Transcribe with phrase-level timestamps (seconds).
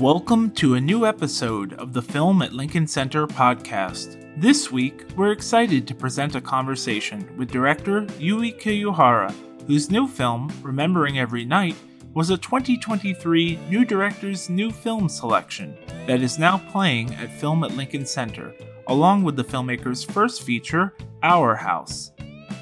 [0.00, 4.16] Welcome to a new episode of the Film at Lincoln Center podcast.
[4.40, 9.30] This week, we're excited to present a conversation with director Yui Kiyohara,
[9.66, 11.76] whose new film, Remembering Every Night,
[12.14, 15.76] was a 2023 New Directors New Film selection
[16.06, 18.54] that is now playing at Film at Lincoln Center,
[18.86, 22.12] along with the filmmaker's first feature, Our House.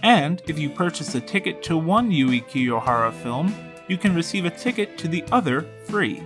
[0.02, 3.54] And if you purchase a ticket to one Yui Kiyohara film,
[3.86, 6.20] you can receive a ticket to the other free.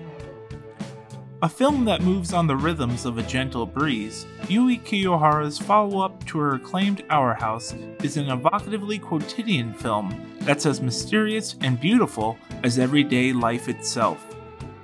[1.42, 6.24] A film that moves on the rhythms of a gentle breeze, Yui Kiyohara's follow up
[6.27, 7.74] to her acclaimed Our House
[8.05, 14.24] is an evocatively quotidian film that's as mysterious and beautiful as everyday life itself.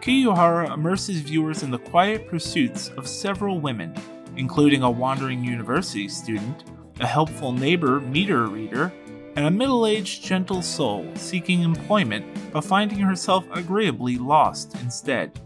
[0.01, 3.95] Kiyohara immerses viewers in the quiet pursuits of several women,
[4.37, 6.65] including a wandering university student,
[6.99, 8.93] a helpful neighbor meter reader,
[9.37, 15.39] and a middle aged gentle soul seeking employment but finding herself agreeably lost instead.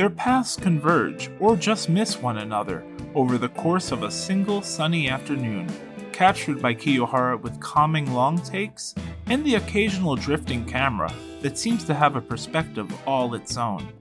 [0.00, 2.82] Their paths converge or just miss one another
[3.14, 5.68] over the course of a single sunny afternoon,
[6.10, 8.94] captured by Kiyohara with calming long takes
[9.26, 11.12] and the occasional drifting camera
[11.42, 13.92] that seems to have a perspective all its own.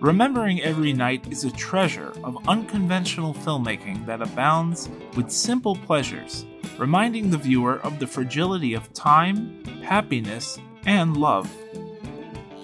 [0.00, 6.46] Remembering Every Night is a treasure of unconventional filmmaking that abounds with simple pleasures,
[6.78, 11.54] reminding the viewer of the fragility of time, happiness, and love.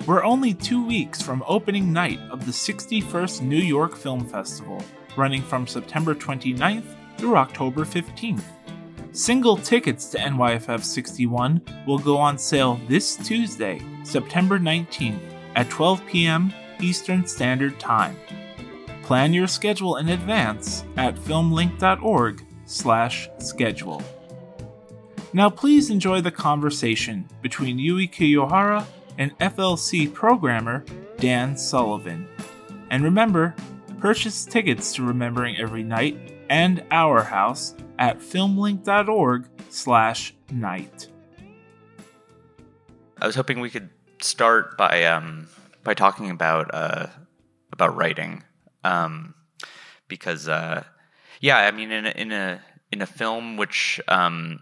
[0.05, 4.83] We're only two weeks from opening night of the 61st New York Film Festival,
[5.17, 8.43] running from September 29th through October 15th.
[9.13, 15.21] Single tickets to NYFF 61 will go on sale this Tuesday, September 19th
[15.55, 16.53] at 12 p.m.
[16.81, 18.17] Eastern Standard Time.
[19.05, 24.03] Plan your schedule in advance at filmlinc.org/schedule.
[25.33, 28.85] Now please enjoy the conversation between Yui Kiyohara
[29.19, 30.85] and FLC programmer
[31.19, 32.29] Dan Sullivan.
[32.91, 33.55] And remember,
[33.99, 41.09] purchase tickets to Remembering Every Night and Our House at filmlinc.org/night.
[43.21, 43.89] I was hoping we could
[44.21, 45.47] start by um,
[45.85, 47.07] by talking about uh,
[47.73, 48.43] about writing,
[48.83, 49.35] um,
[50.09, 50.83] because uh,
[51.41, 54.59] yeah, I mean, in a, in a in a film which um,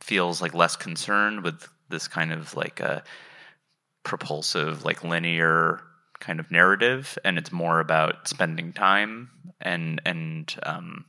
[0.00, 3.02] feels like less concerned with this kind of like a
[4.04, 5.80] propulsive, like linear
[6.20, 11.04] kind of narrative, and it's more about spending time and and um,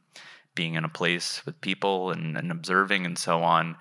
[0.55, 3.75] being in a place with people and, and, observing and so on.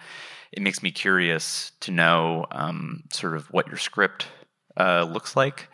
[0.53, 4.27] It makes me curious to know um, sort of what your script
[4.77, 5.69] uh, looks like.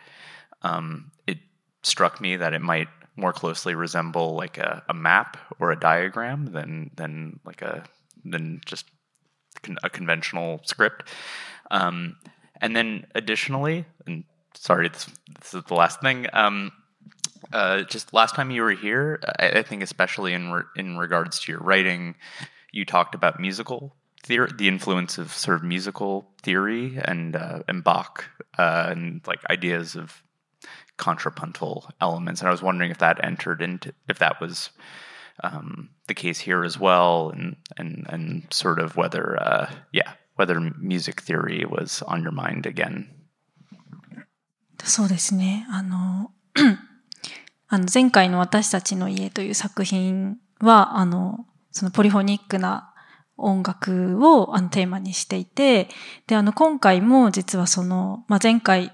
[0.61, 1.39] Um, it
[1.81, 6.45] struck me that it might more closely resemble like a, a map or a diagram
[6.51, 7.83] than than like a
[8.23, 8.85] than just
[9.83, 11.09] a conventional script.
[11.69, 12.17] Um,
[12.61, 14.23] and then additionally, and
[14.53, 15.07] sorry, this,
[15.39, 16.27] this is the last thing.
[16.33, 16.71] Um,
[17.51, 21.39] uh, just last time you were here, I, I think especially in re- in regards
[21.41, 22.15] to your writing,
[22.71, 27.83] you talked about musical theory, the influence of sort of musical theory and uh, and
[27.83, 30.23] Bach uh, and like ideas of
[30.97, 32.41] contrapuntal elements.
[32.41, 34.69] And I was wondering if that entered into if that was
[35.43, 40.59] um, the case here as well, and and and sort of whether uh, yeah whether
[40.79, 43.05] music theory was on your mind again.
[44.83, 45.67] そうですね。
[45.69, 46.31] あの、
[47.67, 52.93] あの前回の私たちの家という作品は、あの、そのポリフォニックな
[53.37, 55.89] 音楽をあのテーマにしていて、
[56.27, 58.91] で、あの今回も実はその、まあ、前回、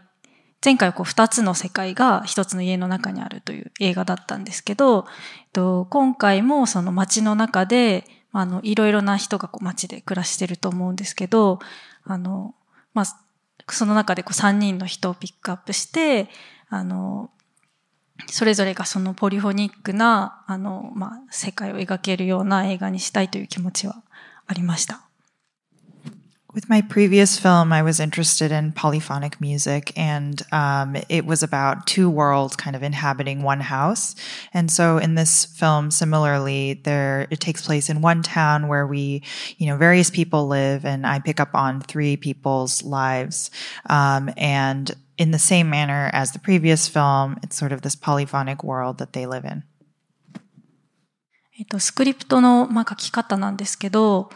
[0.63, 8.05] 前回はこう二つの世界が一つの家の中にあるという映画だったんですけど、えっと今回もその街の中で、
[8.39, 11.59] あの、いろいろな人がこう街で暮らしてると思うんですけど、
[12.03, 12.53] あの、
[12.93, 13.05] まあ、
[13.69, 16.29] その中でこう3人の人をピックアップして、
[16.69, 17.31] あの、
[18.27, 24.03] それぞれがそのポリフォニックな、あの、まあ、世界を描けるような映画にしたいという気持ちは
[24.45, 25.06] ありました。
[26.56, 32.10] With my previous film, I was interested in polyphonic music, and um, it was about two
[32.10, 34.14] worlds kind of inhabiting one house.
[34.52, 39.22] And so, in this film, similarly, there it takes place in one town where we,
[39.56, 43.50] you know, various people live, and I pick up on three people's lives.
[43.88, 48.62] Um, and in the same manner as the previous film, it's sort of this polyphonic
[48.62, 49.64] world that they live in.
[51.58, 54.30] えっと、スクリプトの、まあ、書き方なんですけど、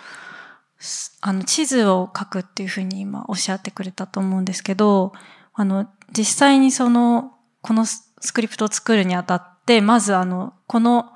[1.22, 5.14] あの、地図を書くっていうふうに今おっしゃってくれたと思うんですけど、
[5.54, 11.12] あの、実際にその、このスクリプトを作るにあたって、まずあの、この、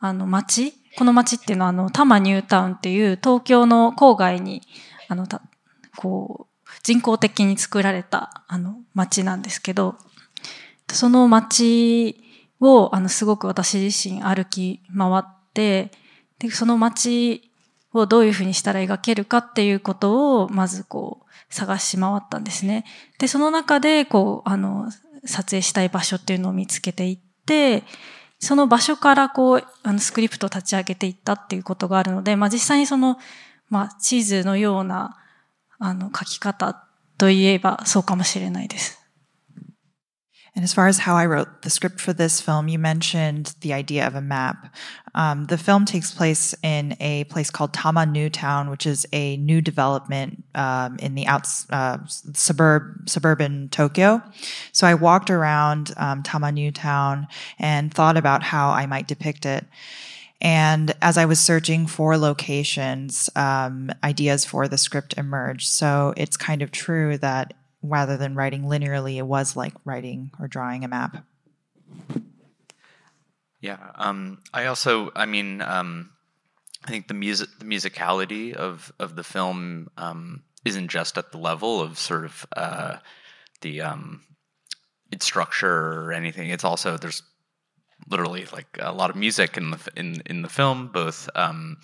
[0.00, 4.62] あの、町この町っていうのはあの、多摩ニュータウンっていう東京の郊外に、
[5.08, 5.42] あの、た、
[5.96, 9.96] こう、人工的に作られた、あの、町なんですけど、
[10.90, 12.24] その街
[12.60, 15.92] を、あの、すごく私自身歩き回って、
[16.38, 17.50] で、その街
[18.00, 22.84] をどういうふうにしたら描けるかっていうことを、まずこう、探し回ったんですね。
[23.18, 24.90] で、その中で、こう、あの、
[25.24, 27.84] 撮影したい場所っていうのを見つけていって、
[28.38, 33.18] その場所からこう、あの、スクリプトを立ち上げていったっていうことがあるので、まあ実際にその、
[33.70, 35.16] まあ地図のような、
[35.78, 36.84] あの、書き方
[37.18, 39.05] といえばそうかもしれないです。
[40.56, 44.06] And as far as how I wrote the script for this film, you mentioned the idea
[44.06, 44.74] of a map.
[45.14, 49.36] Um, the film takes place in a place called Tama New Town, which is a
[49.36, 54.22] new development um, in the outs uh, suburb suburban Tokyo.
[54.72, 57.26] So I walked around um, Tama New Town
[57.58, 59.66] and thought about how I might depict it.
[60.40, 65.68] And as I was searching for locations, um, ideas for the script emerged.
[65.68, 67.52] So it's kind of true that
[67.88, 71.24] rather than writing linearly, it was like writing or drawing a map.
[73.60, 73.78] Yeah.
[73.94, 76.10] Um, I also, I mean, um,
[76.84, 81.38] I think the music, the musicality of of the film um, isn't just at the
[81.38, 82.98] level of sort of uh,
[83.62, 84.22] the um,
[85.10, 86.50] its structure or anything.
[86.50, 87.22] It's also there's
[88.08, 91.78] literally like a lot of music in the in in the film, both um,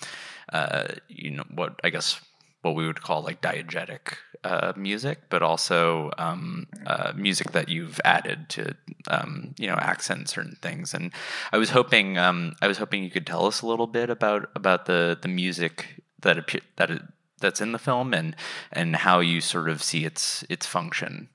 [0.52, 2.20] uh, you know what I guess
[2.60, 8.00] what we would call like diegetic uh, music, but also um, uh, music that you've
[8.06, 8.75] added to
[9.10, 10.94] um, you know accent certain things.
[10.94, 11.12] And
[11.51, 14.50] I was hoping um, I was hoping you could tell us a little bit about
[14.56, 17.01] about the the music that appear, that it,
[17.39, 18.36] that's in the film and
[18.72, 21.30] and how you sort of see its its function.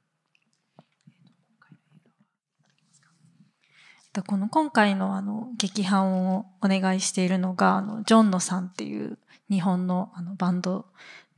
[4.27, 9.19] この今回のあの劇伴をお願いしているのがあのジョンノさんっていう
[9.49, 10.85] 日本のあのバンド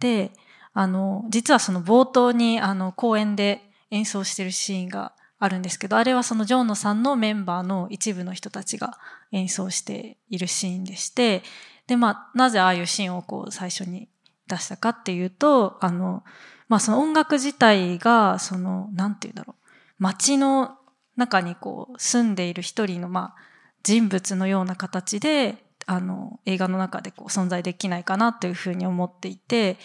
[0.00, 0.32] で、
[0.74, 3.62] あの、実はその冒頭にあの公演で
[3.92, 9.00] 演奏してるシーンがあるんですけど、あれはそのジョンノさんのメンバーの一部の人たちが
[9.31, 11.44] 演奏しているシーンでして、
[11.88, 14.10] で、まあ、なぜああいうシーンをこう最初に
[14.48, 16.24] 出したかっていうと、あの、
[16.68, 19.63] まあその音楽自体が、その、なんて言うんだろう、
[19.98, 20.77] 街の
[21.15, 23.50] 中にこう住んでいる一人のまあ
[23.83, 29.77] 人物のような形で、あの、映画の中でこう存在できないかなというふうに思っていて、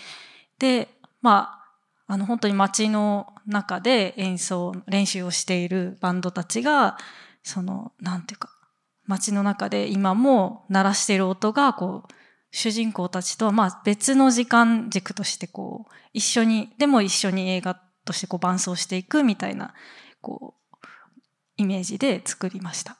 [0.59, 0.89] で、
[1.21, 1.61] ま
[2.07, 6.99] あ、あの本当に街の中で演奏、練習をしているバンドたちが、
[7.43, 8.51] その、なんていうか、
[9.07, 12.13] 街の中で今も鳴らしている音が、こう、
[12.51, 19.75] 主人公たちとはまあ別の時間軸としてこう、一緒に、でも一緒に映画としてこう伴奏していくみたいな、
[20.21, 20.87] こう、
[21.57, 22.97] イメージで作りました。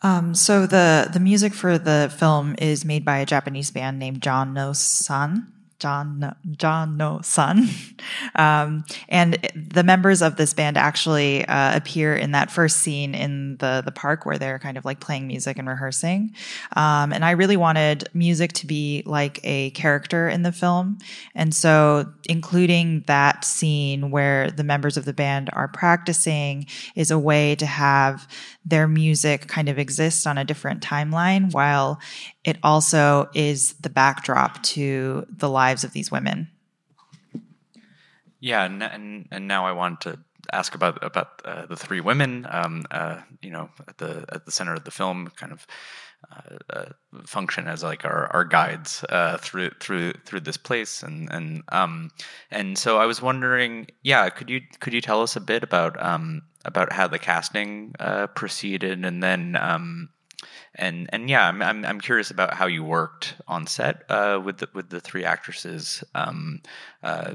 [0.00, 4.20] Um, so the the music for the film is made by a Japanese band named
[4.20, 5.57] John No San.
[5.78, 7.68] John John No Sun,
[8.34, 13.56] um, and the members of this band actually uh, appear in that first scene in
[13.58, 16.34] the the park where they're kind of like playing music and rehearsing.
[16.76, 20.98] Um, and I really wanted music to be like a character in the film,
[21.34, 27.18] and so including that scene where the members of the band are practicing is a
[27.18, 28.28] way to have
[28.68, 31.98] their music kind of exists on a different timeline while
[32.44, 36.48] it also is the backdrop to the lives of these women.
[38.40, 40.18] Yeah, and and, and now I want to
[40.52, 42.46] ask about about uh, the three women.
[42.50, 45.66] Um, uh, you know, at the at the center of the film, kind of
[46.32, 46.92] uh, uh
[47.24, 52.10] function as like our, our guides uh, through through through this place, and and um
[52.50, 56.00] and so I was wondering, yeah, could you could you tell us a bit about
[56.02, 60.10] um about how the casting uh, proceeded, and then um
[60.74, 64.02] and and yeah, I'm I'm, I'm curious about how you worked on set
[64.44, 66.04] with the with the three actresses.
[66.14, 66.62] Um,
[67.02, 67.34] uh,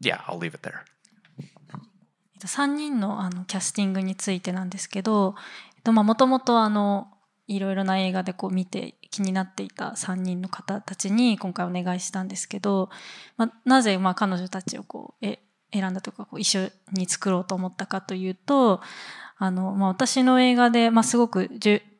[0.00, 0.84] yeah, I'll leave it there.
[2.46, 5.34] 3人のあのキャスティングについてなんですけど、
[5.84, 7.06] もともとあ、
[7.48, 12.88] いろいろな映画でこう見て気になっていた3人の方たちに今回お願いしたんですけど、
[13.36, 15.40] まあ、なぜまあ彼女たちをこうえ
[15.72, 18.80] 選んだとかこう一緒に作ろうと思ったかというと、
[19.38, 21.50] あの、まあ、私の映画で、まあ、すごく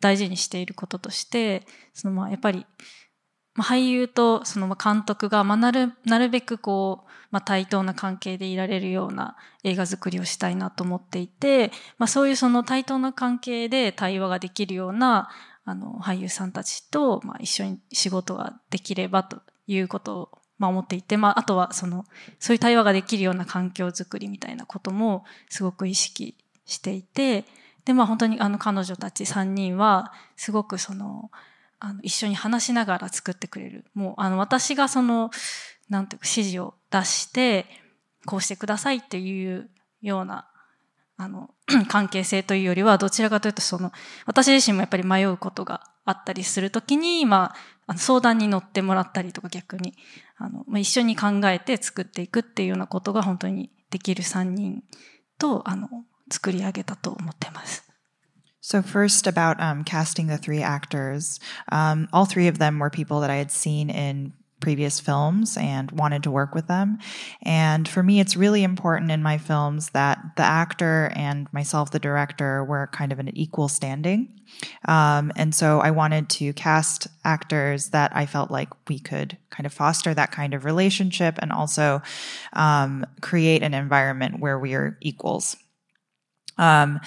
[0.01, 2.67] 大事にしていることとして、そのまあやっぱり、
[3.55, 15.29] まあ、俳優とその監督が、まあ、なる、なるべくこう、まあ、対等な関係でいられるような映画作りをしたいなと思っていて、まあ、そういうその対等な関係で対話ができるような、
[15.65, 20.29] あの、俳優さんたちと、まあ、一緒に仕事ができればということを、
[20.59, 22.05] まあ、思っていて、まあ、あとはその、
[22.39, 27.45] そういう対話ができるような環境づくりみたいなこともすごく意識していて、
[27.85, 31.31] で、まあ本当にあの彼女たち3人は、すごくその、
[31.85, 33.85] あの一緒に話しながら作ってくれる。
[33.93, 35.31] もうあの私がその、
[35.89, 37.67] なんていうか指示を出して、
[38.25, 39.69] こうしてくださいっていう
[40.01, 40.49] ような、
[41.17, 41.51] あの、
[41.89, 43.91] 関係性というよりは、どちらかというと、その、
[44.27, 47.53] 私自身もやっぱり迷うことがあったりするときに、ま
[47.89, 49.95] あ、相談に乗ってもらったりとか逆に、
[50.37, 54.85] あの、まあ、一緒に考えて作っていくっていうようなことが本当にできる3人
[55.37, 55.89] と、あの、
[56.31, 57.92] 作り上げたと思ってます。
[58.63, 61.41] So first about um, casting the three actors,
[61.73, 65.91] um, all three of them were people that I had seen in previous films and
[65.91, 66.97] wanted to work with them.
[67.43, 71.99] And for me, it's really important in my films that the actor and myself, the
[71.99, 74.41] director, were kind of an equal standing.
[74.87, 79.67] Um, and so I wanted to cast actors that I felt like we could kind
[79.67, 82.01] of foster that kind of relationship and also
[82.53, 85.57] um, create an environment where we are equals.
[86.59, 87.01] Um,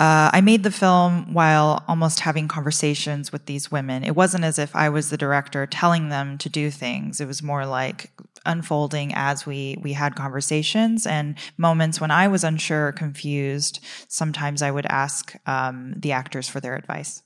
[0.00, 4.02] uh, I made the film while almost having conversations with these women.
[4.02, 7.20] It wasn't as if I was the director telling them to do things.
[7.20, 8.10] It was more like
[8.44, 13.78] unfolding as we we had conversations and moments when I was unsure or confused.
[14.08, 17.22] Sometimes I would ask um, the actors for their advice.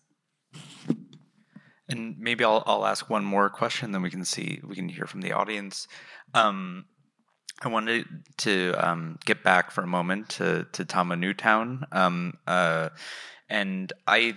[1.88, 5.06] And maybe I'll I'll ask one more question, then we can see we can hear
[5.06, 5.88] from the audience.
[6.34, 6.84] Um,
[7.62, 8.06] I wanted
[8.38, 12.90] to um, get back for a moment to to Tama Newtown, um, uh,
[13.48, 14.36] and I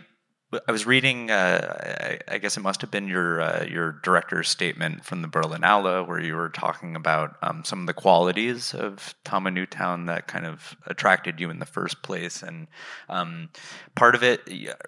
[0.67, 1.31] I was reading.
[1.31, 5.29] Uh, I, I, guess it must have been your uh, your director's statement from the
[5.29, 10.27] Berlinale, where you were talking about um, some of the qualities of Tama Newtown that
[10.27, 12.67] kind of attracted you in the first place, and
[13.07, 13.49] um,
[13.95, 14.41] part of it,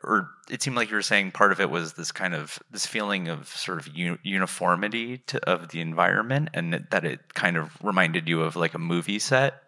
[0.04, 2.86] or it seemed like you were saying part of it was this kind of this
[2.86, 8.28] feeling of sort of uniformity to, of the environment, and that it kind of reminded
[8.28, 9.62] you of like a movie set.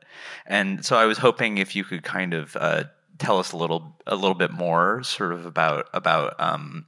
[0.46, 2.86] And so I was hoping if you could kind of uh,
[3.19, 6.87] tell us a little a little bit more, sort of about about um,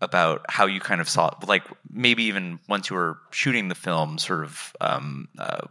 [0.00, 4.18] about how you kind of saw, like maybe even once you were shooting the film,
[4.18, 5.66] sort of um, uh,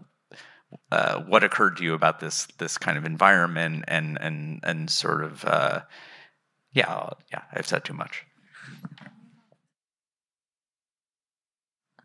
[0.91, 5.23] uh, what occurred to you about this this kind of environment and and and sort
[5.23, 5.81] of uh,
[6.73, 8.25] yeah yeah I've said too much.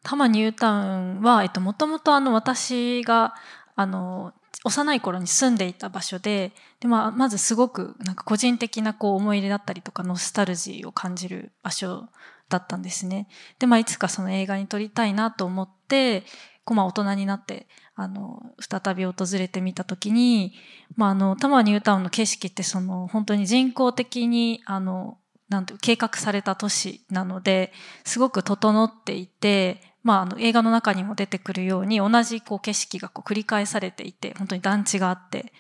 [0.07, 3.35] 多摩ニュータウンは、えっと、もともとあの私が
[3.75, 4.35] あの
[4.66, 12.10] 幼い頃に住んでいた場所で、でまあ、まずすごくなんか個人的なこう思い入れだったりとかノスタルジーを感じる場所
[12.50, 13.28] だったんですね。
[13.60, 16.24] で、まあ、いつかその映画に撮りたいなと思って、
[16.66, 20.54] こうまあ、大人になって、あの、再び訪れてみたときに、
[20.96, 25.18] まあ、あの、多摩ニュータウンの景色ってその、本当に人工的に、あの、
[25.50, 27.74] なんていう計画された都市なので、
[28.04, 35.54] すごく整っていて、まあ、あの映画の中にも出てくるように同じこう景色がこう繰り返されていて、本当に団地があって、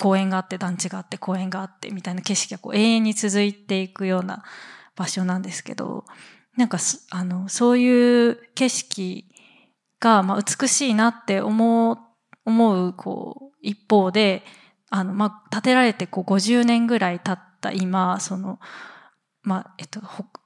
[0.00, 4.42] 公園があって、団地があって、公園があってみたいな景色がこう永遠に続いていくような
[4.96, 6.06] 場所なんですけど、
[6.56, 6.78] なんか
[7.10, 9.26] あの、そういう景色
[10.00, 11.98] が、まあ、美しいなって思う、
[12.44, 14.42] 思う、こう、一方で、
[14.90, 18.58] あの、まあ、建てられてこう50年ぐらい経った今、その、
[19.44, 20.00] まあ、えっと、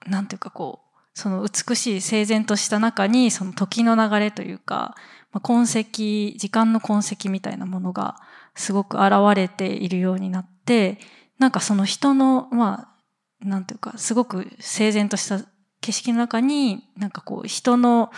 [0.07, 0.88] なんていうかこう、
[1.19, 4.95] その美しい整然とした中にその時の流れというか、
[5.33, 8.21] まあ、痕跡、時間の痕跡みたいなものが
[8.55, 10.99] すごく現れているようになって、
[11.41, 12.95] なんかその人の、ま
[13.43, 15.41] あ、なんていうか、すごく整然とした
[15.81, 18.13] 景色の中に、なんかこう人の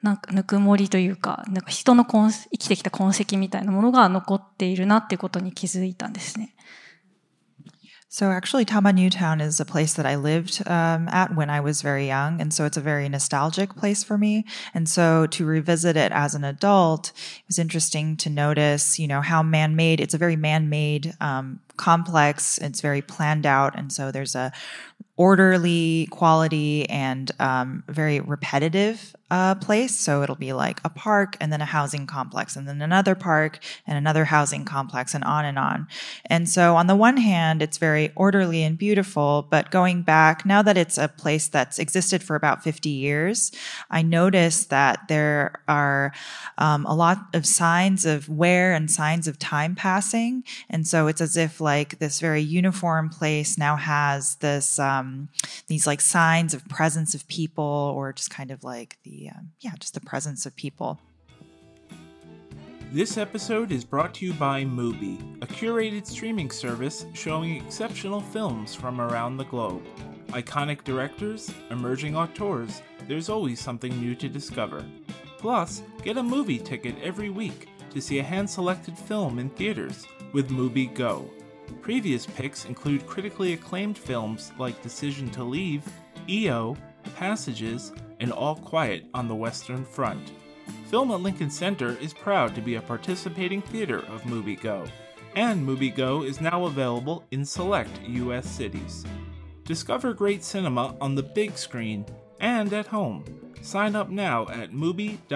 [0.00, 6.54] なんかぬくもりというか、なんか人の生きてきた痕跡みたいなものが残っているなっていうことに気づいたんですね。
[8.10, 12.06] So actually, Tama Newtown is a place that I lived um, at when I was very
[12.06, 14.46] young, and so it's a very nostalgic place for me.
[14.72, 19.20] And so to revisit it as an adult, it was interesting to notice, you know,
[19.20, 20.00] how man-made.
[20.00, 22.56] It's a very man-made um, complex.
[22.56, 24.52] It's very planned out, and so there's a
[25.18, 29.98] orderly quality and um, very repetitive uh, place.
[29.98, 33.58] So it'll be like a park and then a housing complex and then another park
[33.86, 35.86] and another housing complex and on and on.
[36.26, 40.62] And so on the one hand, it's very orderly and beautiful, but going back, now
[40.62, 43.52] that it's a place that's existed for about 50 years,
[43.90, 46.12] I noticed that there are
[46.56, 50.44] um, a lot of signs of wear and signs of time passing.
[50.70, 55.07] And so it's as if like this very uniform place now has this, um,
[55.66, 59.72] these like signs of presence of people or just kind of like the um, yeah,
[59.78, 61.00] just the presence of people.
[62.90, 68.74] This episode is brought to you by Mubi, a curated streaming service showing exceptional films
[68.74, 69.82] from around the globe.
[70.28, 74.82] Iconic directors, emerging auteurs, there's always something new to discover.
[75.36, 80.06] Plus, get a movie ticket every week to see a hand selected film in theaters
[80.32, 81.30] with Mubi Go.
[81.88, 85.82] Previous picks include critically acclaimed films like Decision to Leave,
[86.28, 86.76] EO,
[87.16, 90.32] Passages, and All Quiet on the Western Front.
[90.90, 94.84] Film at Lincoln Center is proud to be a participating theater of Mubi Go.
[95.34, 99.06] and MubiGo is now available in select US cities.
[99.64, 102.04] Discover great cinema on the big screen
[102.38, 103.24] and at home.
[103.62, 105.26] Sign up now at mubi.com/go.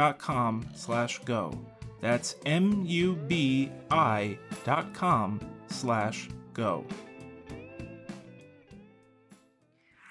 [2.02, 6.84] That's M U B I dot com slash go.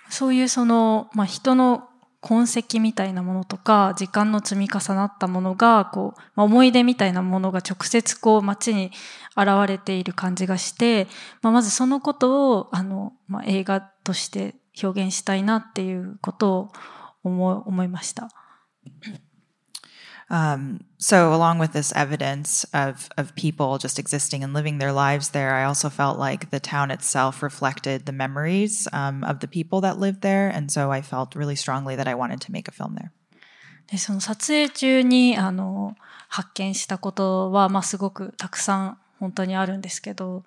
[0.09, 1.87] そういうその、まあ、人の
[2.19, 8.91] 痕跡みたいなものとか、時間の積み重なったものが、こう、まあ、思い出みたいなものが直接こう街に
[9.35, 11.07] 現れている感じがして、
[11.41, 16.71] まあ、まずそのことを、あの、まあ、映画として表現したいなっていうことを
[17.23, 18.29] 思思いました。
[20.30, 25.54] Um, so along with this evidence of of people just existing and living their lives there,
[25.54, 29.98] I also felt like the town itself reflected the memories um, of the people that
[29.98, 32.94] lived there, and so I felt really strongly that I wanted to make a film
[32.94, 33.12] there.
[33.86, 35.94] でその撮影中にあの
[36.28, 40.44] 発見したことは、まあ、すごくたくさん本当にあるんですけど、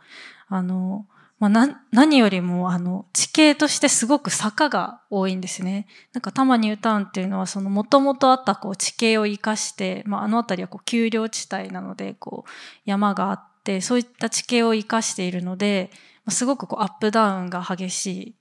[0.48, 1.06] あの、
[1.39, 5.87] まあ、何よりも、あの、地形としてすごく坂が多いんですね。
[6.13, 12.51] なんか、タマニュータウンっていうのは、その、もともとあった、こう、地形を活かして、まあ、あの辺りは、こう、丘陵地帯なので、こう、
[12.85, 15.91] 山があって、そういった地形を活かしているので、
[16.29, 18.35] すごく、こう、アップダウンが激しい、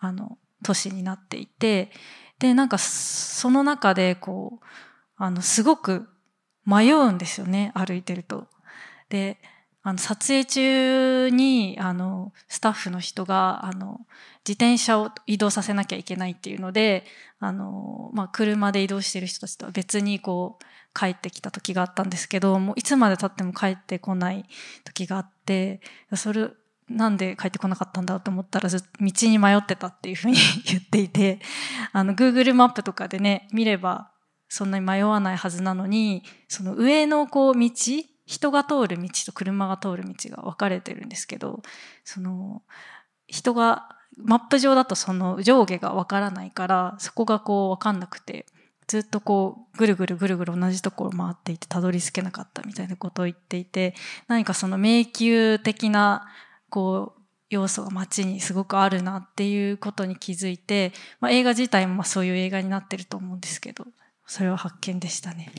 [0.00, 1.90] あの、都市になっていて、
[2.40, 4.64] で、なんか、その中で、こう、
[5.16, 6.08] あの、すごく
[6.66, 8.48] 迷うんですよね、歩いてると。
[9.08, 9.38] で、
[9.82, 14.00] あの、撮影中に、あの、スタッフの人が、あの、
[14.46, 17.04] 自転車を移動させなきゃいけないっていうので、
[17.38, 24.44] あの、まあ、車で移動してる人たちとは別にこう、帰ってきた時があったんですけど、もういつまで経っても帰ってこない
[24.84, 25.80] 時があって、
[26.14, 26.48] それ、
[26.88, 31.40] なんで帰ってこなかったんだと思ったらずっと、道に迷ってたっていうふうに 言っていて、
[31.92, 34.10] あの、Google マップとかでね、見れば、
[34.48, 37.70] そんなに迷わないはずなのに、その上のこう道、
[38.30, 41.62] 人が通る道と車が通る道が分かれてるんですけど、
[42.04, 42.62] その、
[43.26, 48.46] 人が、マップ上だとその上下が分からないから、そこがこう分かんなくて、
[48.86, 53.96] ずっとこう、ぐるぐるぐるぐる同じところ回っていて、たどり着けなかったみたいなことを言っていて、
[54.28, 56.28] 何かその迷宮的な、
[56.68, 63.86] こう、要素が街にすごくあるなっていうことに気づいて、まあ、映画自体もまあそういう映画になってると思うんですけど、
[64.24, 65.52] それは発見でしたね。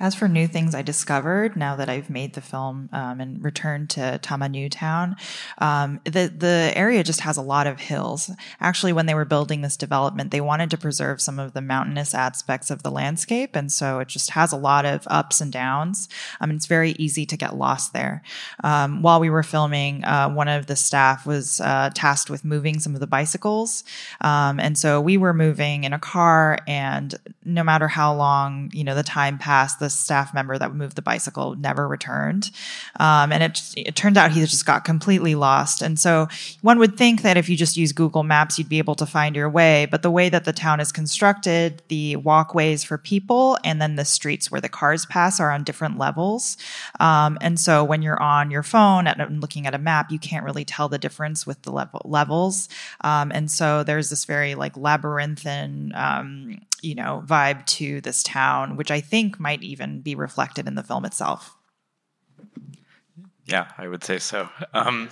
[0.00, 3.90] As for new things I discovered now that I've made the film um, and returned
[3.90, 5.14] to Tama Newtown,
[5.58, 8.30] um, the the area just has a lot of hills.
[8.60, 12.14] Actually, when they were building this development, they wanted to preserve some of the mountainous
[12.14, 16.08] aspects of the landscape, and so it just has a lot of ups and downs.
[16.40, 18.22] I mean, it's very easy to get lost there.
[18.64, 22.80] Um, while we were filming, uh, one of the staff was uh, tasked with moving
[22.80, 23.84] some of the bicycles,
[24.22, 28.82] um, and so we were moving in a car, and no matter how long you
[28.82, 32.50] know the time passed, the staff member that moved the bicycle never returned.
[32.98, 35.82] Um, and it, it turned out he just got completely lost.
[35.82, 36.28] And so
[36.62, 39.36] one would think that if you just use Google Maps, you'd be able to find
[39.36, 39.86] your way.
[39.90, 44.04] But the way that the town is constructed, the walkways for people and then the
[44.04, 46.56] streets where the cars pass are on different levels.
[46.98, 50.44] Um, and so when you're on your phone and looking at a map, you can't
[50.44, 52.68] really tell the difference with the level levels.
[53.02, 58.76] Um, and so there's this very like labyrinthine, um, you know, vibe to this town,
[58.76, 61.56] which I think might even be reflected in the film itself.
[63.46, 64.48] Yeah, I would say so.
[64.72, 65.10] Um,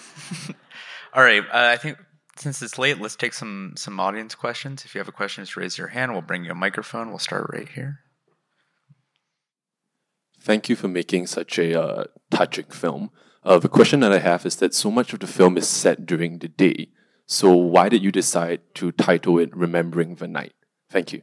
[1.15, 1.99] all right, uh, I think
[2.37, 4.85] since it's late, let's take some some audience questions.
[4.85, 6.13] If you have a question, just raise your hand.
[6.13, 7.09] We'll bring you a microphone.
[7.09, 8.01] We'll start right here.
[10.41, 13.11] Thank you for making such a uh, touching film.
[13.43, 16.07] Uh, the question that I have is that so much of the film is set
[16.07, 16.91] during the day.
[17.27, 20.55] So why did you decide to title it "Remembering the Night"?
[20.89, 21.23] Thank you.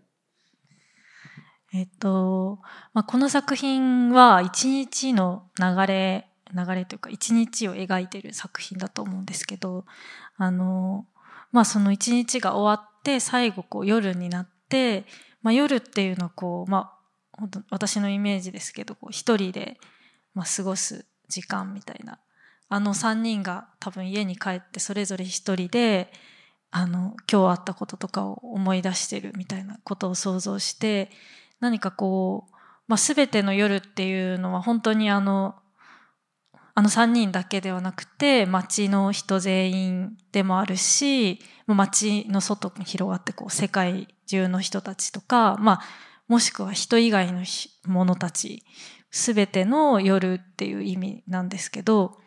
[1.76, 2.60] えっと、
[2.94, 9.84] まあ、この作品は一日の流れ、流れというか一日を描いている作品だと思うんですけど、
[10.38, 11.06] あの、
[11.52, 15.06] まあその一日が終わって最後こう夜になって、
[15.42, 16.94] まあ夜っていうのはこう、ま
[17.34, 19.78] あ私のイメージですけど、こう一人で、
[20.34, 22.20] まあ、過ごす時間みたいな。
[22.70, 26.10] あの三人が多分家に帰ってそれぞれ一人で、
[26.72, 31.10] あの、今日あったこととかを思い出してるみたいなことを想像して、
[31.60, 32.56] 何かこう、
[32.88, 35.56] まあ、全ての夜っていうのは本当にあの、
[36.78, 45.82] あの3人だけではなくて、街の人全員でもあるし、街の外に広がってこう、世界中の人たちとか、まあ、
[46.28, 47.44] もしくは人以外の
[47.88, 48.64] 者たち、
[49.10, 52.18] すべての夜っていう意味なんですけど、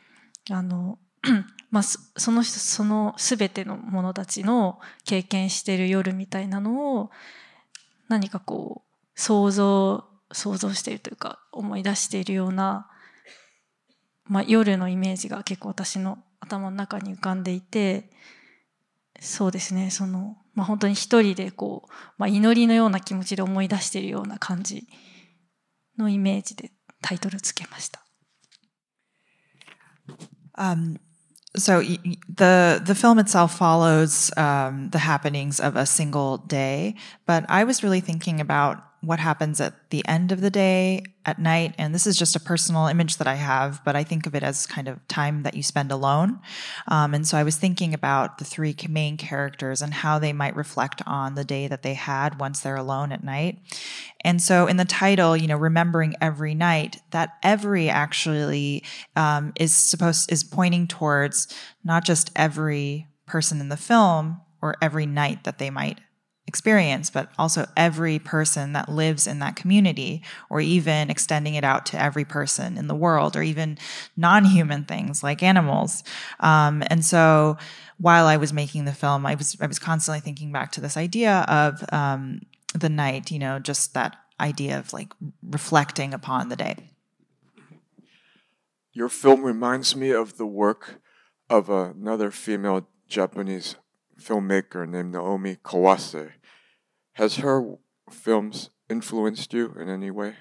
[0.51, 0.99] あの、
[1.71, 7.11] まあ、その人、そのすべての者たちの経験してる夜みたいなのを、
[8.09, 8.88] 何かこう、
[9.19, 12.89] 想像、想像しているというか、思い出しているような
[14.29, 18.11] まあ、夜のイメージが結構私の頭の中に浮かんでいて、
[19.21, 24.87] そうですね、その、まあ、本当に一人でこう、まあ、祈りのような気持ちで思い出しているような感じ
[25.97, 26.71] のイメージで
[27.03, 28.05] タイトルつけました。
[30.57, 30.99] Um,
[31.57, 36.97] so the the film itself follows um, the happenings of a single day,
[37.29, 41.39] but I was really thinking about what happens at the end of the day, at
[41.39, 41.75] night.
[41.77, 44.43] And this is just a personal image that I have, but I think of it
[44.43, 46.41] as kind of time that you spend alone.
[46.89, 50.57] Um, and so I was thinking about the three main characters and how they might
[50.57, 53.59] reflect on the day that they had once they're alone at night.
[54.25, 58.83] And so in the title, you know, remembering every night, that every actually
[59.17, 61.47] um, is supposed is pointing towards
[61.85, 66.01] not just every person in the film or every night that they might
[66.49, 71.87] experience, but also every person that lives in that community, or even extending it out
[71.87, 73.79] to every person in the world, or even
[74.17, 76.03] non human things like animals.
[76.41, 77.57] Um, and so
[77.99, 80.97] while I was making the film, I was, I was constantly thinking back to this
[80.97, 82.41] idea of um,
[82.75, 86.77] the night, you know, just that idea of like reflecting upon the day.
[88.93, 91.01] Your film reminds me of the work
[91.51, 93.77] of another female Japanese
[94.21, 96.33] filmmaker named Naomi Kawase.
[97.18, 97.78] Has her
[98.10, 100.34] films influenced you in any way?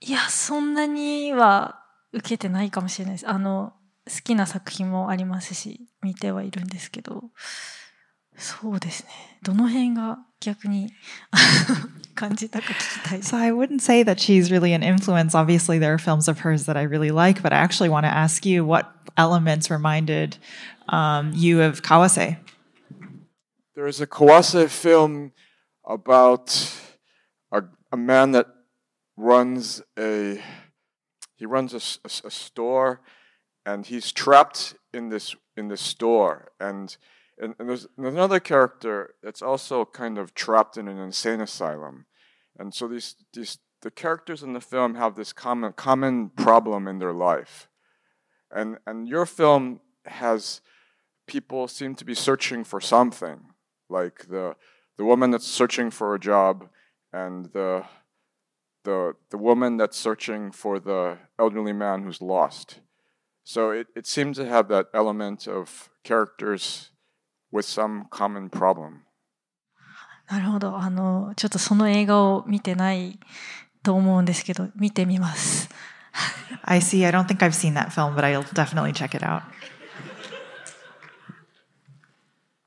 [0.00, 3.28] いや、そんなには受けてないかもしれないです。
[3.28, 3.74] あの、
[4.06, 7.24] 好きな作品もありますし、見てはいるんですけど、
[8.36, 9.10] そうですね。
[9.42, 10.90] どの辺が逆に
[12.14, 13.18] 感じたか聞きたい。
[13.20, 15.34] So I wouldn't say that she's really an influence.
[15.34, 18.10] Obviously, there are films of hers that I really like, but I actually want to
[18.10, 18.86] ask you what
[19.16, 20.38] elements reminded
[20.88, 22.38] um, you of Kawase?
[23.75, 25.33] There is a Kawase film
[25.83, 26.73] about
[27.51, 27.61] a,
[27.91, 28.47] a man that
[29.17, 30.41] runs a
[31.35, 33.01] he runs a, a, a, store
[33.65, 36.53] and he's trapped in this in this store.
[36.57, 36.95] And
[37.37, 42.05] and, and there's, another character that's also kind of trapped in an insane asylum.
[42.57, 46.99] And so these these the characters in the film have this common common problem in
[46.99, 47.67] their life.
[48.49, 50.61] And and your film has
[51.27, 53.49] people seem to be searching for something
[53.88, 54.56] like the
[54.96, 56.68] the woman that's searching for a job
[57.12, 57.84] and the
[58.84, 62.80] the the woman that's searching for the elderly man who's lost.
[63.44, 66.90] So it, it seemed to have that element of characters
[67.50, 69.02] with some common problem.
[70.30, 70.78] なるほど。
[70.78, 73.18] あの、ちょっとその映画を見てない
[73.82, 75.68] と思うんですけど、見てみます。
[76.62, 77.04] I see.
[77.04, 79.42] I don't think I've seen that film, but I'll definitely check it out.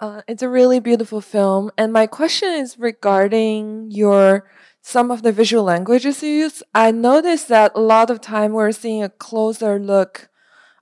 [0.01, 4.49] Uh, it's a really beautiful film, and my question is regarding your
[4.81, 6.63] some of the visual languages you use.
[6.73, 10.29] I noticed that a lot of time we're seeing a closer look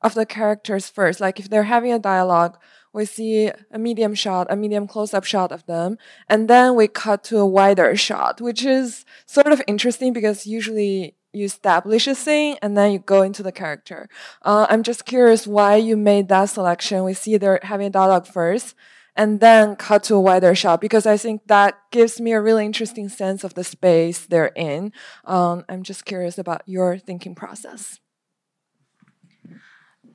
[0.03, 1.19] of the characters first.
[1.19, 2.59] Like if they're having a dialogue,
[2.93, 5.97] we see a medium shot, a medium close-up shot of them,
[6.29, 11.15] and then we cut to a wider shot, which is sort of interesting because usually
[11.33, 14.11] you establish a scene and then you go into the character.
[14.43, 17.03] Uh, I'm just curious why you made that selection.
[17.03, 18.75] We see they're having a dialogue first
[19.17, 22.65] and then cut to a wider shot because I think that gives me a really
[22.65, 24.93] interesting sense of the space they're in.
[25.25, 28.01] Um, I'm just curious about your thinking process.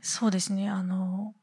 [0.04, 0.68] そうですね。
[0.68, 1.36] あの、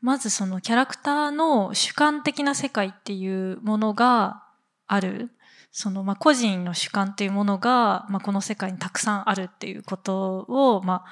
[0.00, 4.42] まずそのキャラクターの主観的な世界っていうものが
[4.86, 5.30] ある。
[5.70, 11.04] その、まあ、個人の主観っていうものが、まあ、この世界にたくさんあるっていうことを、ま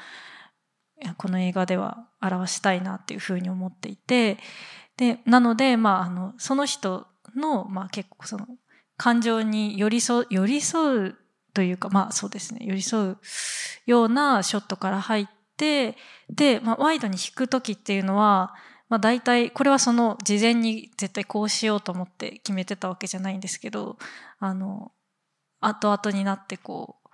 [1.04, 4.38] あ、この映画では表したいなっていうふうに思っていて、
[4.96, 8.46] で、なので、まあ、あの、その人の、まあ結構その、
[8.96, 11.16] 感情に寄り添う、寄り添う
[11.52, 13.18] というか、まあそうですね、寄り添う
[13.86, 15.26] ようなショットから入っ
[15.56, 15.96] て、
[16.30, 18.54] で、まあワイドに引くときっていうのは、
[18.88, 23.98] まあ大体、これはその事前に絶対こうしようと思って決めてたわけじゃないんですけど、
[24.38, 24.92] あの、
[25.60, 27.04] 後々になってこう、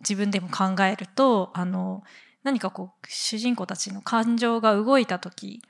[0.00, 2.02] 自分でも考えると、あの、
[2.42, 5.62] 何かこう、主人公たちの感情が動いたとき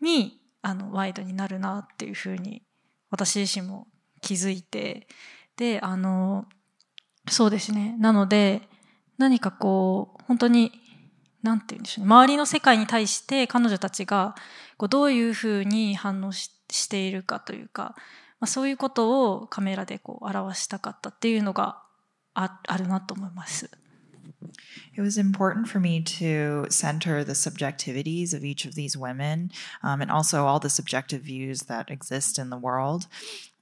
[0.00, 2.62] にあのワイドになるなっていうふうに
[3.10, 3.86] 私自身も
[4.20, 5.06] 気づいて
[5.56, 6.46] であの
[7.28, 8.62] そうですねなので
[9.18, 10.72] 何かこう本当に
[11.42, 14.34] 何て言うんでしょうね周りの世界に対して彼女たちが
[14.76, 17.94] こうどういうふうに反応ししているかというか、
[18.40, 21.82] まあ、そういうことをカメラでこう表したかったっていうのが
[22.34, 23.70] あるなと思います。
[24.94, 29.50] It was important for me to center the subjectivities of each of these women
[29.82, 33.06] um, and also all the subjective views that exist in the world.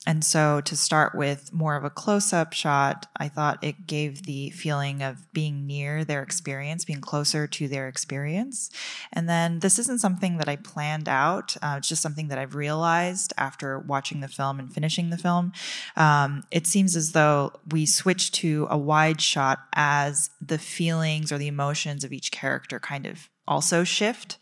[0.06, 4.24] And so to start with more of a close up shot, I thought it gave
[4.24, 8.70] the feeling of being near their experience, being closer to their experience.
[9.12, 12.54] And then this isn't something that I planned out, uh, it's just something that I've
[12.54, 15.52] realized after watching the film and finishing the film.
[15.96, 21.38] Um, it seems as though we switch to a wide shot as the feelings or
[21.38, 24.38] the emotions of each character kind of also shift.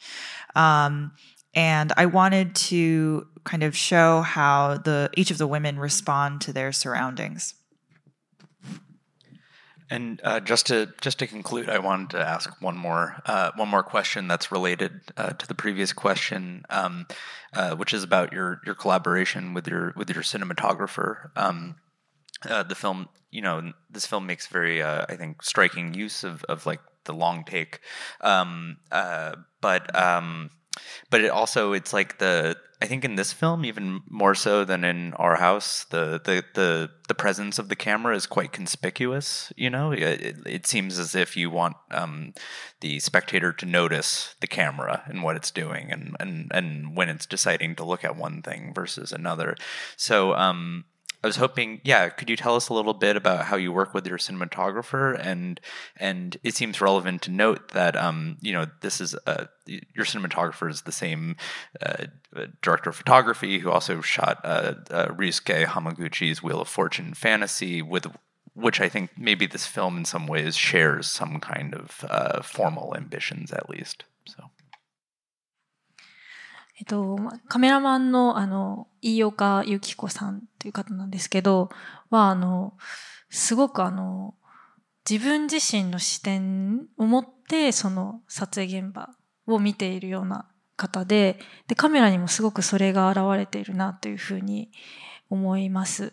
[0.55, 1.13] Um,
[1.55, 6.53] and I wanted to kind of show how the each of the women respond to
[6.53, 7.55] their surroundings.
[9.91, 13.69] And uh, just to just to conclude, I wanted to ask one more uh, one
[13.69, 17.07] more question that's related uh, to the previous question, um,
[17.53, 21.29] uh, which is about your your collaboration with your with your cinematographer.
[21.37, 21.75] Um,
[22.49, 26.43] uh, the film, you know, this film makes very, uh, I think, striking use of
[26.45, 27.81] of like the long take,
[28.23, 28.79] um,
[29.61, 30.49] but um,
[31.11, 34.83] but it also it's like the I think in this film even more so than
[34.83, 39.71] in our house the the the, the presence of the camera is quite conspicuous you
[39.71, 39.93] know?
[39.93, 42.35] It, it seems as if you want um,
[42.81, 47.27] the spectator to notice the camera and what it's doing and and and when it's
[47.27, 49.57] deciding to look at one thing versus another.
[49.97, 50.85] So um
[51.23, 53.95] I was hoping, yeah, could you tell us a little bit about how you work
[53.95, 55.19] with your cinematographer?
[55.25, 55.61] And
[55.97, 60.69] and it seems relevant to note that um, you know this is a, your cinematographer
[60.69, 61.37] is the same
[61.85, 62.07] uh,
[62.61, 68.07] director of photography who also shot uh, uh, Ryusuke Hamaguchi's Wheel of Fortune fantasy with
[68.55, 72.95] which I think maybe this film in some ways shares some kind of uh, formal
[72.97, 74.05] ambitions at least.
[74.27, 74.51] So.
[76.79, 81.71] えっと、カメラマンの、あの、飯岡由紀子さんという方なんですけど、
[82.11, 82.75] は、あの、
[83.31, 84.35] すごくあの、
[85.09, 89.11] 自分自身の視点を持って、その撮影現場
[89.47, 94.71] を見ているような方で、で、カメラにもすごくそれが現れているなというふうに
[95.29, 96.13] 思います。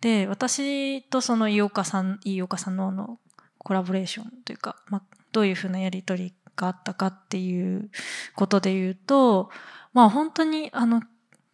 [0.00, 3.18] で、私とその飯岡さん、飯岡さんのあの
[3.58, 7.90] コラボレーションというか、まあ、どういうふうなやりとりがあったかっていう
[8.34, 9.50] ことで言うと、
[9.92, 11.02] まあ本当にあの、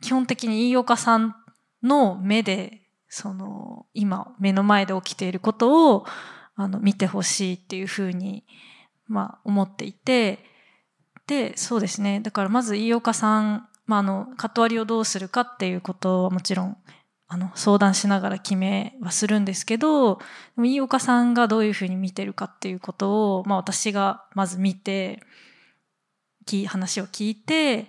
[0.01, 1.35] 基本的に飯岡さん
[1.83, 6.07] の目で、その、今目の前で起きていることを、
[6.55, 8.45] あの、見てほしいっていうふうに、
[9.07, 10.39] まあ思っていて、
[11.27, 12.21] で、そうですね。
[12.21, 16.77] だからまず飯岡さん、まああの、カット割りをどうするかっていうことはもちろん、
[17.33, 20.25] あの、相談しながら決めはするんですけど、で
[20.57, 25.23] も飯岡さんがどういうふうに見てるかっていうことを、まあ私がまず見て、
[26.67, 27.87] 話を聞いて、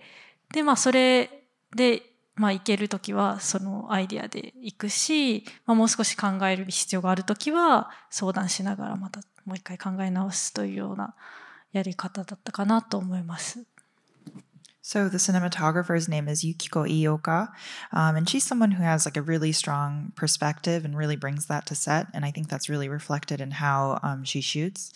[0.53, 1.29] で、まあ、それ
[1.75, 2.03] で、
[2.35, 11.15] まあ、いけるときは、そのアイディアでいくし、まあ、もう少し考える必要があるときは、相談しながらまたもう一回考え直すというような
[11.73, 13.65] やり方だったかなと思います。
[14.85, 17.47] So the cinematographer's name is Yukiko Iioka,
[17.93, 21.65] um, and she's someone who has like a really strong perspective and really brings that
[21.67, 22.07] to set.
[22.13, 24.91] And I think that's really reflected in how um, she shoots.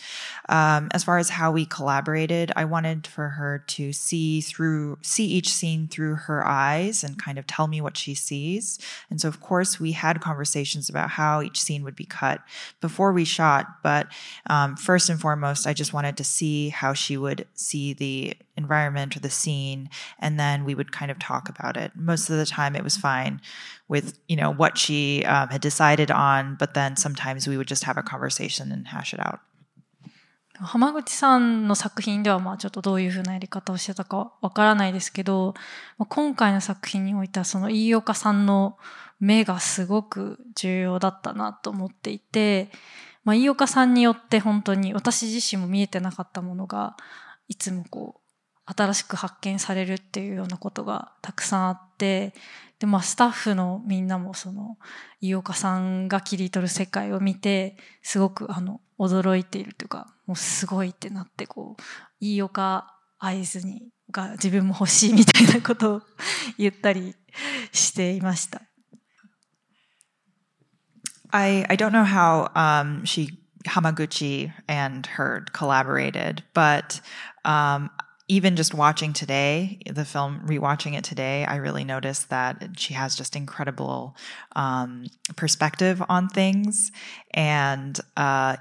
[0.49, 5.25] Um, as far as how we collaborated, I wanted for her to see through, see
[5.25, 8.79] each scene through her eyes and kind of tell me what she sees.
[9.09, 12.41] And so, of course, we had conversations about how each scene would be cut
[12.81, 13.81] before we shot.
[13.83, 14.07] But
[14.49, 19.15] um, first and foremost, I just wanted to see how she would see the environment
[19.15, 19.89] or the scene
[20.19, 22.97] and then we would kind of talk about it most of the time it was
[22.97, 23.39] fine
[23.87, 27.83] with you know what she um, had decided on but then sometimes we would just
[27.83, 29.39] have a conversation and hash it out
[30.59, 35.53] 浜口さんの作品ではまあちょっとどういうふうなやり方をしてたかわからないですけど、
[36.09, 38.77] 今回の作品においてはその飯岡さんの
[39.19, 42.69] 目がすごく重要だったなと思っていて、
[43.23, 46.95] まあ、飯岡さんによって本当に私自身も見えてなかったものが
[47.47, 48.26] いつもこう
[48.67, 52.33] 新しく発見されるっていうようなことがたくさんあって、
[52.79, 54.77] で、まあスタッフのみんなもその、
[55.21, 61.81] 飯岡さんが切り取る世界を見て、すごくあの、驚いているというか、もうすごいってなって、こう、
[62.19, 66.01] 飯岡合図に、が自分も欲しいみたいなことを
[66.57, 67.15] 言ったり
[67.71, 68.61] していました。
[71.31, 77.01] I, I don't know how um, she Hamaguchi and Herd collaborated, but
[77.43, 77.89] um,
[78.27, 83.15] even just watching today, the film, rewatching it today, I really noticed that she has
[83.15, 84.17] just incredible
[84.55, 85.05] um,
[85.37, 86.91] perspective on things.
[87.31, 88.57] And uh,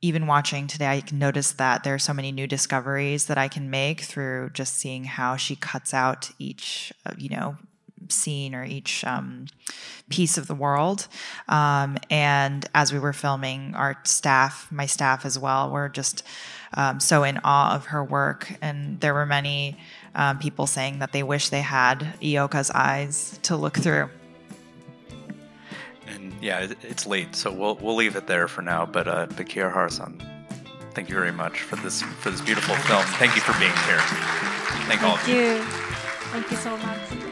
[0.00, 3.48] even watching today, I can notice that there are so many new discoveries that I
[3.48, 7.56] can make through just seeing how she cuts out each, uh, you know,
[8.08, 9.46] scene or each um,
[10.08, 11.08] piece of the world.
[11.48, 16.22] Um, and as we were filming, our staff, my staff as well, were just
[16.74, 18.52] um, so in awe of her work.
[18.60, 19.76] And there were many
[20.14, 24.08] um, people saying that they wish they had Iioka's eyes to look through.
[26.06, 28.84] And yeah, it's late, so we'll we'll leave it there for now.
[28.84, 30.20] But uh, but Kiyohara-san,
[30.92, 33.04] thank you very much for this for this beautiful film.
[33.18, 34.00] Thank you for being here.
[34.88, 35.62] Thank all of Thank you.
[36.32, 37.29] Thank you so much.